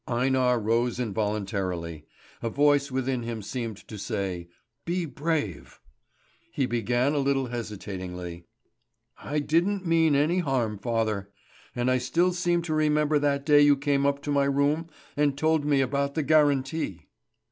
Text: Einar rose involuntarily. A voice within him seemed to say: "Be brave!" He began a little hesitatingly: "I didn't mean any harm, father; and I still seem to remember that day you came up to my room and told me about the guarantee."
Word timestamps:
Einar 0.07 0.59
rose 0.59 0.99
involuntarily. 0.99 2.07
A 2.41 2.49
voice 2.49 2.89
within 2.89 3.21
him 3.21 3.43
seemed 3.43 3.77
to 3.87 3.99
say: 3.99 4.49
"Be 4.83 5.05
brave!" 5.05 5.79
He 6.51 6.65
began 6.65 7.13
a 7.13 7.19
little 7.19 7.45
hesitatingly: 7.49 8.45
"I 9.19 9.37
didn't 9.37 9.85
mean 9.85 10.15
any 10.15 10.39
harm, 10.39 10.79
father; 10.79 11.29
and 11.75 11.91
I 11.91 11.99
still 11.99 12.33
seem 12.33 12.63
to 12.63 12.73
remember 12.73 13.19
that 13.19 13.45
day 13.45 13.61
you 13.61 13.77
came 13.77 14.07
up 14.07 14.23
to 14.23 14.31
my 14.31 14.45
room 14.45 14.87
and 15.15 15.37
told 15.37 15.65
me 15.65 15.81
about 15.81 16.15
the 16.15 16.23
guarantee." 16.23 17.05